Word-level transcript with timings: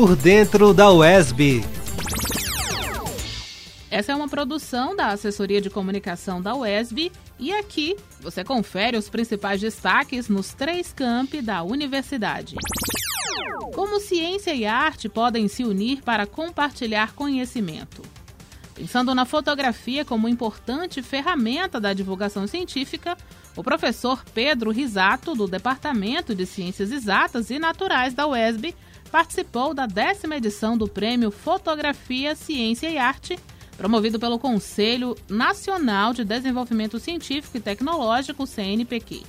por 0.00 0.16
dentro 0.16 0.72
da 0.72 0.90
UESB. 0.90 1.62
Essa 3.90 4.12
é 4.12 4.16
uma 4.16 4.30
produção 4.30 4.96
da 4.96 5.08
Assessoria 5.08 5.60
de 5.60 5.68
Comunicação 5.68 6.40
da 6.40 6.54
UESB 6.54 7.12
e 7.38 7.52
aqui 7.52 7.94
você 8.18 8.42
confere 8.42 8.96
os 8.96 9.10
principais 9.10 9.60
destaques 9.60 10.26
nos 10.26 10.54
três 10.54 10.90
campi 10.90 11.42
da 11.42 11.62
universidade. 11.62 12.56
Como 13.74 14.00
ciência 14.00 14.54
e 14.54 14.64
arte 14.64 15.06
podem 15.06 15.48
se 15.48 15.64
unir 15.64 16.00
para 16.00 16.24
compartilhar 16.24 17.12
conhecimento? 17.12 18.00
Pensando 18.74 19.14
na 19.14 19.26
fotografia 19.26 20.02
como 20.02 20.30
importante 20.30 21.02
ferramenta 21.02 21.78
da 21.78 21.92
divulgação 21.92 22.46
científica, 22.46 23.18
o 23.54 23.62
professor 23.62 24.24
Pedro 24.32 24.70
Risato, 24.70 25.34
do 25.34 25.46
Departamento 25.46 26.34
de 26.34 26.46
Ciências 26.46 26.90
Exatas 26.90 27.50
e 27.50 27.58
Naturais 27.58 28.14
da 28.14 28.26
UESB, 28.26 28.74
participou 29.10 29.74
da 29.74 29.86
décima 29.86 30.36
edição 30.36 30.76
do 30.76 30.88
Prêmio 30.88 31.30
Fotografia, 31.30 32.34
Ciência 32.34 32.88
e 32.88 32.98
Arte 32.98 33.38
promovido 33.80 34.20
pelo 34.20 34.38
Conselho 34.38 35.16
Nacional 35.26 36.12
de 36.12 36.22
Desenvolvimento 36.22 36.98
Científico 36.98 37.56
e 37.56 37.60
Tecnológico, 37.60 38.46
CNPq. 38.46 39.22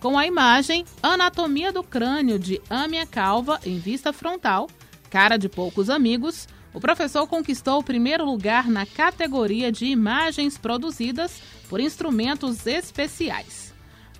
Com 0.00 0.18
a 0.18 0.26
imagem 0.26 0.84
Anatomia 1.00 1.70
do 1.70 1.84
Crânio 1.84 2.40
de 2.40 2.60
Âmia 2.68 3.06
Calva 3.06 3.60
em 3.64 3.78
vista 3.78 4.12
frontal, 4.12 4.68
cara 5.08 5.36
de 5.36 5.48
poucos 5.48 5.88
amigos, 5.88 6.48
o 6.74 6.80
professor 6.80 7.24
conquistou 7.28 7.78
o 7.78 7.84
primeiro 7.84 8.24
lugar 8.24 8.68
na 8.68 8.84
categoria 8.84 9.70
de 9.70 9.86
imagens 9.86 10.58
produzidas 10.58 11.40
por 11.68 11.78
instrumentos 11.78 12.66
especiais. 12.66 13.71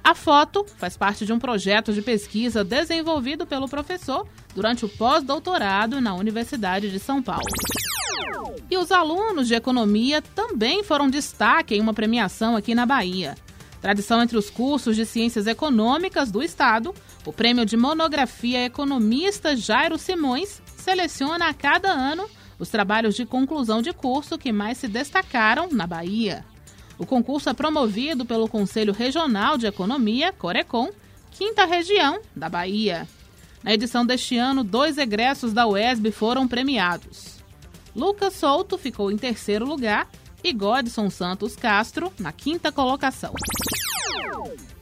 A 0.04 0.14
foto 0.16 0.66
faz 0.78 0.96
parte 0.96 1.24
de 1.24 1.32
um 1.32 1.38
projeto 1.38 1.92
de 1.92 2.02
pesquisa 2.02 2.64
desenvolvido 2.64 3.46
pelo 3.46 3.68
professor 3.68 4.26
durante 4.52 4.84
o 4.84 4.88
pós-doutorado 4.88 6.00
na 6.00 6.14
Universidade 6.14 6.90
de 6.90 6.98
São 6.98 7.22
Paulo. 7.22 7.46
E 8.68 8.76
os 8.76 8.90
alunos 8.90 9.46
de 9.46 9.54
economia 9.54 10.20
também 10.20 10.82
foram 10.82 11.08
destaque 11.08 11.76
em 11.76 11.80
uma 11.80 11.94
premiação 11.94 12.56
aqui 12.56 12.74
na 12.74 12.84
Bahia. 12.84 13.36
Tradição 13.80 14.22
entre 14.22 14.36
os 14.36 14.50
cursos 14.50 14.96
de 14.96 15.06
ciências 15.06 15.46
econômicas 15.46 16.30
do 16.30 16.42
Estado, 16.42 16.94
o 17.24 17.32
prêmio 17.32 17.64
de 17.64 17.76
monografia 17.76 18.64
economista 18.64 19.56
Jairo 19.56 19.98
Simões 19.98 20.60
seleciona 20.76 21.48
a 21.48 21.54
cada 21.54 21.90
ano 21.90 22.28
os 22.58 22.68
trabalhos 22.68 23.14
de 23.14 23.24
conclusão 23.24 23.82
de 23.82 23.92
curso 23.92 24.38
que 24.38 24.52
mais 24.52 24.78
se 24.78 24.88
destacaram 24.88 25.68
na 25.70 25.86
Bahia. 25.86 26.44
O 26.98 27.06
concurso 27.06 27.48
é 27.48 27.54
promovido 27.54 28.24
pelo 28.24 28.48
Conselho 28.48 28.92
Regional 28.92 29.56
de 29.56 29.66
Economia, 29.66 30.32
Corecon, 30.32 30.90
quinta 31.30 31.64
região 31.64 32.20
da 32.34 32.48
Bahia. 32.48 33.08
Na 33.62 33.72
edição 33.72 34.04
deste 34.04 34.36
ano, 34.36 34.62
dois 34.64 34.98
egressos 34.98 35.52
da 35.52 35.66
UESB 35.66 36.10
foram 36.10 36.48
premiados. 36.48 37.42
Lucas 37.94 38.34
Souto 38.34 38.76
ficou 38.76 39.10
em 39.10 39.16
terceiro 39.16 39.64
lugar 39.64 40.08
e 40.42 40.52
Godson 40.52 41.10
Santos 41.10 41.54
Castro 41.54 42.12
na 42.18 42.32
quinta 42.32 42.72
colocação. 42.72 43.32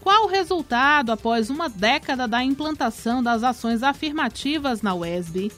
Qual 0.00 0.24
o 0.24 0.28
resultado 0.28 1.12
após 1.12 1.50
uma 1.50 1.68
década 1.68 2.26
da 2.26 2.42
implantação 2.42 3.22
das 3.22 3.42
ações 3.42 3.82
afirmativas 3.82 4.80
na 4.80 4.94
UESB? 4.94 5.52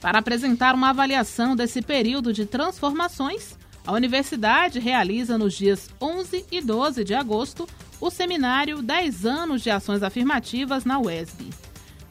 Para 0.00 0.20
apresentar 0.20 0.74
uma 0.74 0.90
avaliação 0.90 1.54
desse 1.54 1.82
período 1.82 2.32
de 2.32 2.46
transformações, 2.46 3.58
a 3.88 3.92
universidade 3.92 4.78
realiza 4.78 5.38
nos 5.38 5.54
dias 5.54 5.88
11 5.98 6.44
e 6.52 6.60
12 6.60 7.02
de 7.04 7.14
agosto 7.14 7.66
o 7.98 8.10
seminário 8.10 8.82
10 8.82 9.24
anos 9.24 9.62
de 9.62 9.70
ações 9.70 10.02
afirmativas 10.02 10.84
na 10.84 10.98
UESB. 10.98 11.48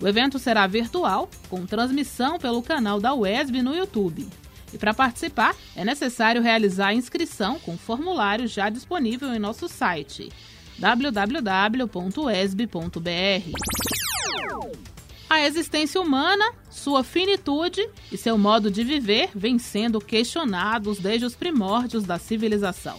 O 0.02 0.08
evento 0.08 0.39
será 0.39 0.66
virtual, 0.66 1.30
com 1.47 1.67
transmissão 1.67 2.39
pelo 2.39 2.64
canal 2.64 3.00
da 3.00 3.14
UESB 3.14 3.61
no 3.61 3.75
YouTube. 3.75 4.28
E 4.73 4.78
para 4.80 4.92
participar, 4.92 5.56
é 5.75 5.86
necessário 5.86 6.42
realizar 6.42 6.88
a 6.88 6.95
inscrição 6.95 7.59
com 7.59 7.78
formulário 7.78 8.47
já 8.47 8.69
disponível 8.69 9.31
em 9.31 9.38
nosso 9.38 9.69
site 9.69 10.31
www.esb.br. 10.79 11.28
A 15.30 15.42
existência 15.42 16.00
humana, 16.00 16.54
sua 16.70 17.04
finitude 17.04 17.88
e 18.12 18.18
seu 18.18 18.38
modo 18.38 18.72
de 18.72 18.84
viver 18.84 19.30
vêm 19.36 19.60
sendo 19.60 20.00
questionados 20.00 21.00
desde 21.00 21.26
os 21.26 21.36
primórdios 21.36 22.06
da 22.06 22.18
civilização. 22.18 22.98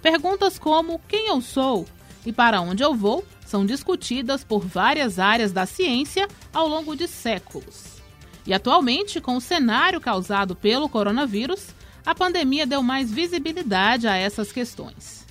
Perguntas 0.00 0.58
como 0.58 1.00
quem 1.08 1.26
eu 1.26 1.40
sou 1.40 1.86
e 2.24 2.32
para 2.32 2.60
onde 2.60 2.84
eu 2.84 2.94
vou 2.94 3.24
são 3.44 3.66
discutidas 3.66 4.44
por 4.44 4.64
várias 4.64 5.18
áreas 5.18 5.50
da 5.50 5.66
ciência 5.66 6.28
ao 6.52 6.68
longo 6.68 6.94
de 6.94 7.08
séculos. 7.08 8.00
E 8.46 8.54
atualmente, 8.54 9.20
com 9.20 9.36
o 9.36 9.40
cenário 9.40 10.00
causado 10.00 10.54
pelo 10.54 10.88
coronavírus, 10.88 11.74
a 12.06 12.14
pandemia 12.14 12.64
deu 12.64 12.80
mais 12.80 13.10
visibilidade 13.10 14.06
a 14.06 14.16
essas 14.16 14.52
questões. 14.52 15.26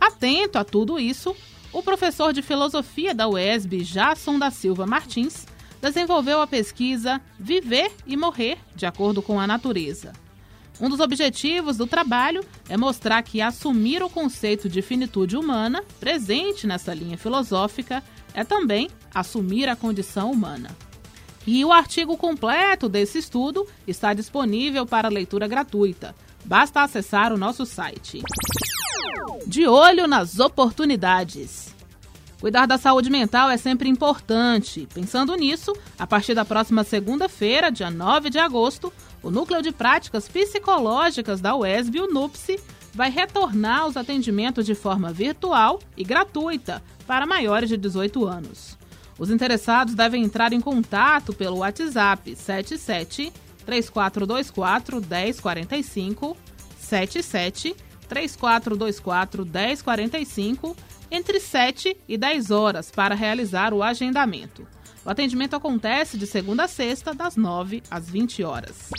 Atento 0.00 0.56
a 0.56 0.64
tudo 0.64 1.00
isso, 1.00 1.34
o 1.72 1.82
professor 1.82 2.32
de 2.32 2.42
filosofia 2.42 3.14
da 3.14 3.28
UESB, 3.28 3.82
Jason 3.82 4.38
da 4.38 4.50
Silva 4.50 4.86
Martins, 4.86 5.46
desenvolveu 5.80 6.40
a 6.40 6.46
pesquisa 6.46 7.20
Viver 7.38 7.92
e 8.06 8.16
Morrer 8.16 8.58
de 8.74 8.86
acordo 8.86 9.22
com 9.22 9.38
a 9.38 9.46
natureza. 9.46 10.12
Um 10.80 10.88
dos 10.88 11.00
objetivos 11.00 11.76
do 11.76 11.86
trabalho 11.86 12.44
é 12.68 12.76
mostrar 12.76 13.22
que 13.22 13.40
assumir 13.40 14.02
o 14.02 14.08
conceito 14.08 14.68
de 14.68 14.80
finitude 14.80 15.36
humana, 15.36 15.82
presente 15.98 16.66
nessa 16.66 16.94
linha 16.94 17.18
filosófica, 17.18 18.02
é 18.32 18.44
também 18.44 18.88
assumir 19.12 19.68
a 19.68 19.74
condição 19.74 20.30
humana. 20.30 20.70
E 21.46 21.64
o 21.64 21.72
artigo 21.72 22.16
completo 22.16 22.88
desse 22.88 23.18
estudo 23.18 23.66
está 23.86 24.14
disponível 24.14 24.86
para 24.86 25.08
leitura 25.08 25.48
gratuita. 25.48 26.14
Basta 26.44 26.82
acessar 26.82 27.32
o 27.32 27.38
nosso 27.38 27.66
site. 27.66 28.22
De 29.46 29.66
olho 29.66 30.06
nas 30.06 30.38
oportunidades. 30.38 31.74
Cuidar 32.40 32.66
da 32.66 32.78
saúde 32.78 33.10
mental 33.10 33.50
é 33.50 33.56
sempre 33.56 33.88
importante. 33.88 34.86
Pensando 34.94 35.34
nisso, 35.34 35.72
a 35.98 36.06
partir 36.06 36.34
da 36.34 36.44
próxima 36.44 36.84
segunda-feira, 36.84 37.70
dia 37.70 37.90
9 37.90 38.30
de 38.30 38.38
agosto, 38.38 38.92
o 39.22 39.30
Núcleo 39.30 39.60
de 39.60 39.72
Práticas 39.72 40.28
Psicológicas 40.28 41.40
da 41.40 41.56
UESB, 41.56 42.00
o 42.00 42.12
NUPSI, 42.12 42.60
vai 42.94 43.10
retornar 43.10 43.86
os 43.86 43.96
atendimentos 43.96 44.64
de 44.64 44.74
forma 44.74 45.12
virtual 45.12 45.80
e 45.96 46.04
gratuita 46.04 46.82
para 47.06 47.26
maiores 47.26 47.68
de 47.68 47.76
18 47.76 48.24
anos. 48.24 48.78
Os 49.18 49.30
interessados 49.30 49.94
devem 49.94 50.22
entrar 50.22 50.52
em 50.52 50.60
contato 50.60 51.32
pelo 51.32 51.58
WhatsApp 51.58 52.36
77 52.36 53.32
3424 53.66 55.00
1045 55.00 56.36
77 56.78 57.76
3424 58.08 59.44
1045 59.44 60.76
entre 61.10 61.40
7 61.40 61.96
e 62.08 62.16
10 62.16 62.50
horas 62.50 62.90
para 62.90 63.14
realizar 63.14 63.72
o 63.72 63.82
agendamento. 63.82 64.66
O 65.04 65.10
atendimento 65.10 65.56
acontece 65.56 66.18
de 66.18 66.26
segunda 66.26 66.64
a 66.64 66.68
sexta, 66.68 67.14
das 67.14 67.36
9 67.36 67.82
às 67.90 68.08
20 68.10 68.42
horas. 68.42 68.90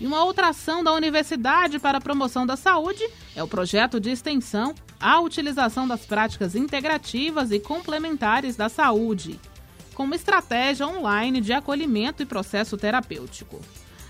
E 0.00 0.06
uma 0.06 0.24
outra 0.24 0.48
ação 0.48 0.82
da 0.82 0.92
Universidade 0.92 1.78
para 1.78 1.98
a 1.98 2.00
Promoção 2.00 2.44
da 2.44 2.56
Saúde 2.56 3.02
é 3.36 3.42
o 3.42 3.48
projeto 3.48 4.00
de 4.00 4.10
extensão 4.10 4.74
à 4.98 5.20
utilização 5.20 5.86
das 5.86 6.04
práticas 6.04 6.54
integrativas 6.54 7.50
e 7.50 7.60
complementares 7.60 8.56
da 8.56 8.68
saúde, 8.68 9.38
como 9.94 10.14
estratégia 10.14 10.86
online 10.86 11.40
de 11.40 11.52
acolhimento 11.52 12.22
e 12.22 12.26
processo 12.26 12.76
terapêutico. 12.76 13.60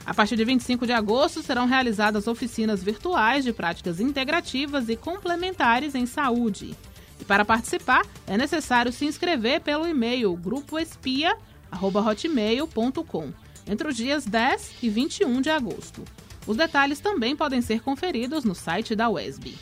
A 0.04 0.12
partir 0.12 0.36
de 0.36 0.44
25 0.44 0.84
de 0.86 0.92
agosto 0.92 1.42
serão 1.42 1.66
realizadas 1.66 2.26
oficinas 2.26 2.82
virtuais 2.82 3.44
de 3.44 3.52
práticas 3.52 4.00
integrativas 4.00 4.88
e 4.88 4.96
complementares 4.96 5.94
em 5.94 6.06
saúde. 6.06 6.74
E 7.20 7.24
para 7.24 7.44
participar, 7.44 8.04
é 8.26 8.36
necessário 8.36 8.92
se 8.92 9.04
inscrever 9.04 9.60
pelo 9.60 9.86
e-mail 9.86 10.34
grupoespia.hotmail.com 10.36 13.32
entre 13.66 13.88
os 13.88 13.96
dias 13.96 14.24
10 14.24 14.82
e 14.82 14.88
21 14.88 15.40
de 15.40 15.50
agosto. 15.50 16.02
Os 16.46 16.56
detalhes 16.56 16.98
também 16.98 17.36
podem 17.36 17.62
ser 17.62 17.80
conferidos 17.80 18.42
no 18.42 18.56
site 18.56 18.96
da 18.96 19.08
UESB. 19.08 19.54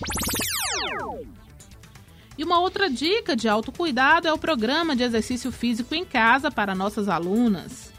E 2.38 2.44
uma 2.44 2.58
outra 2.58 2.88
dica 2.88 3.36
de 3.36 3.46
autocuidado 3.46 4.26
é 4.26 4.32
o 4.32 4.38
programa 4.38 4.96
de 4.96 5.02
exercício 5.02 5.52
físico 5.52 5.94
em 5.94 6.06
casa 6.06 6.50
para 6.50 6.74
nossas 6.74 7.06
alunas. 7.06 7.92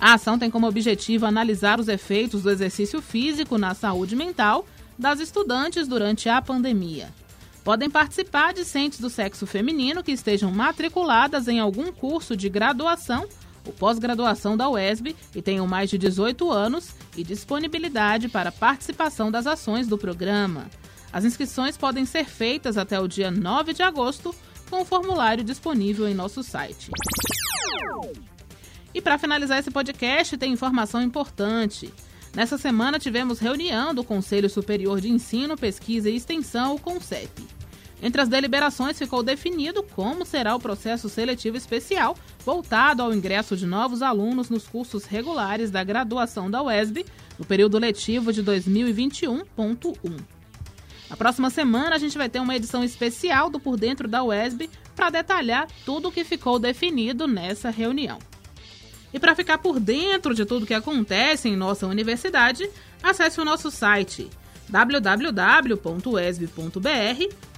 A 0.00 0.14
ação 0.14 0.38
tem 0.38 0.50
como 0.50 0.68
objetivo 0.68 1.26
analisar 1.26 1.80
os 1.80 1.88
efeitos 1.88 2.42
do 2.42 2.50
exercício 2.50 3.00
físico 3.00 3.56
na 3.56 3.74
saúde 3.74 4.14
mental 4.14 4.66
das 4.98 5.20
estudantes 5.20 5.88
durante 5.88 6.28
a 6.28 6.40
pandemia. 6.40 7.08
Podem 7.64 7.90
participar 7.90 8.54
discentes 8.54 9.00
do 9.00 9.10
sexo 9.10 9.46
feminino 9.46 10.02
que 10.02 10.12
estejam 10.12 10.52
matriculadas 10.52 11.48
em 11.48 11.58
algum 11.58 11.90
curso 11.90 12.36
de 12.36 12.48
graduação 12.48 13.26
ou 13.66 13.72
pós-graduação 13.72 14.56
da 14.56 14.68
UESB 14.68 15.16
e 15.34 15.42
tenham 15.42 15.66
mais 15.66 15.90
de 15.90 15.98
18 15.98 16.48
anos 16.50 16.90
e 17.16 17.24
disponibilidade 17.24 18.28
para 18.28 18.52
participação 18.52 19.30
das 19.30 19.46
ações 19.46 19.88
do 19.88 19.98
programa. 19.98 20.66
As 21.12 21.24
inscrições 21.24 21.76
podem 21.76 22.04
ser 22.04 22.26
feitas 22.26 22.78
até 22.78 23.00
o 23.00 23.08
dia 23.08 23.30
9 23.30 23.72
de 23.72 23.82
agosto 23.82 24.34
com 24.70 24.82
o 24.82 24.84
formulário 24.84 25.42
disponível 25.42 26.06
em 26.06 26.14
nosso 26.14 26.42
site. 26.42 26.90
E 28.96 29.00
para 29.02 29.18
finalizar 29.18 29.58
esse 29.58 29.70
podcast, 29.70 30.38
tem 30.38 30.54
informação 30.54 31.02
importante. 31.02 31.92
Nessa 32.34 32.56
semana 32.56 32.98
tivemos 32.98 33.38
reunião 33.38 33.94
do 33.94 34.02
Conselho 34.02 34.48
Superior 34.48 35.02
de 35.02 35.10
Ensino, 35.10 35.54
Pesquisa 35.54 36.08
e 36.08 36.16
Extensão, 36.16 36.74
o 36.74 36.80
CONCEP. 36.80 37.46
Entre 38.02 38.22
as 38.22 38.26
deliberações 38.26 38.98
ficou 38.98 39.22
definido 39.22 39.82
como 39.82 40.24
será 40.24 40.56
o 40.56 40.58
processo 40.58 41.10
seletivo 41.10 41.58
especial 41.58 42.16
voltado 42.42 43.02
ao 43.02 43.12
ingresso 43.12 43.54
de 43.54 43.66
novos 43.66 44.00
alunos 44.00 44.48
nos 44.48 44.66
cursos 44.66 45.04
regulares 45.04 45.70
da 45.70 45.84
graduação 45.84 46.50
da 46.50 46.62
UESB 46.62 47.04
no 47.38 47.44
período 47.44 47.78
letivo 47.78 48.32
de 48.32 48.42
2021.1. 48.42 50.20
Na 51.10 51.18
próxima 51.18 51.50
semana 51.50 51.96
a 51.96 51.98
gente 51.98 52.16
vai 52.16 52.30
ter 52.30 52.40
uma 52.40 52.56
edição 52.56 52.82
especial 52.82 53.50
do 53.50 53.60
Por 53.60 53.76
Dentro 53.76 54.08
da 54.08 54.24
UESB 54.24 54.70
para 54.94 55.10
detalhar 55.10 55.68
tudo 55.84 56.08
o 56.08 56.12
que 56.12 56.24
ficou 56.24 56.58
definido 56.58 57.26
nessa 57.26 57.68
reunião. 57.68 58.18
E 59.12 59.18
para 59.18 59.34
ficar 59.34 59.58
por 59.58 59.78
dentro 59.80 60.34
de 60.34 60.44
tudo 60.44 60.66
que 60.66 60.74
acontece 60.74 61.48
em 61.48 61.56
nossa 61.56 61.86
universidade, 61.86 62.68
acesse 63.02 63.40
o 63.40 63.44
nosso 63.44 63.70
site 63.70 64.28
www.wesb.br 64.68 66.06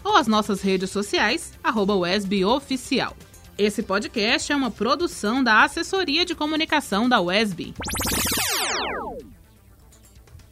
ou 0.05 0.17
as 0.17 0.27
nossas 0.27 0.61
redes 0.61 0.91
sociais, 0.91 1.53
arroba 1.63 1.95
Oficial. 2.47 3.17
Esse 3.57 3.83
podcast 3.83 4.53
é 4.53 4.57
uma 4.57 4.71
produção 4.71 5.43
da 5.43 5.65
Assessoria 5.65 6.25
de 6.25 6.35
Comunicação 6.35 7.09
da 7.09 7.21
UESB. 7.21 7.75